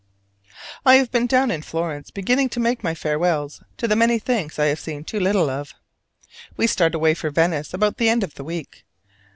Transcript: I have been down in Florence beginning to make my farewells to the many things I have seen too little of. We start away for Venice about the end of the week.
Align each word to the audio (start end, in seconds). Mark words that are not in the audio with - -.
I 0.83 0.95
have 0.95 1.11
been 1.11 1.27
down 1.27 1.51
in 1.51 1.61
Florence 1.61 2.09
beginning 2.09 2.49
to 2.49 2.59
make 2.59 2.83
my 2.83 2.95
farewells 2.95 3.61
to 3.77 3.87
the 3.87 3.95
many 3.95 4.17
things 4.17 4.57
I 4.57 4.65
have 4.65 4.79
seen 4.79 5.03
too 5.03 5.19
little 5.19 5.47
of. 5.47 5.75
We 6.57 6.65
start 6.65 6.95
away 6.95 7.13
for 7.13 7.29
Venice 7.29 7.71
about 7.71 7.97
the 7.97 8.09
end 8.09 8.23
of 8.23 8.33
the 8.33 8.43
week. 8.43 8.83